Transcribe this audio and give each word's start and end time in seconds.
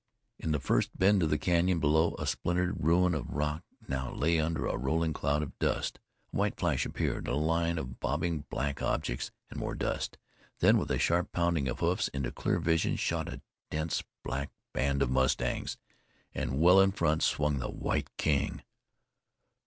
In 0.39 0.51
the 0.51 0.59
first 0.59 0.97
bend 0.97 1.21
of 1.21 1.29
the 1.29 1.37
canyon 1.37 1.79
below, 1.79 2.15
a 2.17 2.25
splintered 2.25 2.83
ruin 2.83 3.13
of 3.13 3.29
rock 3.35 3.63
now 3.87 4.11
lay 4.11 4.39
under 4.39 4.65
a 4.65 4.75
rolling 4.75 5.13
cloud 5.13 5.43
of 5.43 5.55
dust. 5.59 5.99
A 6.33 6.37
white 6.37 6.59
flash 6.59 6.87
appeared, 6.87 7.27
a 7.27 7.35
line 7.35 7.77
of 7.77 7.99
bobbing 7.99 8.45
black 8.49 8.81
objects, 8.81 9.29
and 9.51 9.59
more 9.59 9.75
dust; 9.75 10.17
then 10.57 10.79
with 10.79 10.89
a 10.89 10.97
sharp 10.97 11.31
pounding 11.31 11.67
of 11.67 11.81
hoofs, 11.81 12.07
into 12.07 12.31
clear 12.31 12.57
vision 12.57 12.95
shot 12.95 13.29
a 13.31 13.41
dense 13.69 14.01
black 14.23 14.49
band 14.73 15.03
of 15.03 15.11
mustangs, 15.11 15.77
and 16.33 16.59
well 16.59 16.81
in 16.81 16.91
front 16.91 17.21
swung 17.21 17.59
the 17.59 17.69
White 17.69 18.09
King. 18.17 18.63